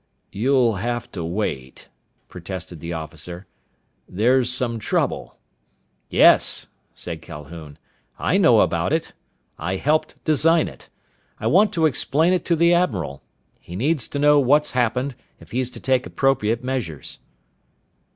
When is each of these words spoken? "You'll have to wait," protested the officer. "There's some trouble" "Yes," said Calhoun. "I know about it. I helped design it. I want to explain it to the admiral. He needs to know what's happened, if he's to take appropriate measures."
"You'll 0.31 0.77
have 0.77 1.11
to 1.11 1.23
wait," 1.23 1.87
protested 2.27 2.79
the 2.79 2.91
officer. 2.91 3.45
"There's 4.09 4.51
some 4.51 4.79
trouble" 4.79 5.37
"Yes," 6.09 6.69
said 6.95 7.21
Calhoun. 7.21 7.77
"I 8.17 8.37
know 8.37 8.61
about 8.61 8.93
it. 8.93 9.13
I 9.59 9.75
helped 9.75 10.15
design 10.23 10.67
it. 10.67 10.89
I 11.39 11.45
want 11.45 11.71
to 11.73 11.85
explain 11.85 12.33
it 12.33 12.45
to 12.45 12.55
the 12.55 12.73
admiral. 12.73 13.21
He 13.59 13.75
needs 13.75 14.07
to 14.07 14.17
know 14.17 14.39
what's 14.39 14.71
happened, 14.71 15.13
if 15.39 15.51
he's 15.51 15.69
to 15.69 15.79
take 15.79 16.07
appropriate 16.07 16.63
measures." 16.63 17.19